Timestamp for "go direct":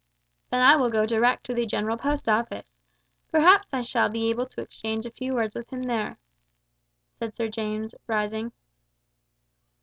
0.89-1.45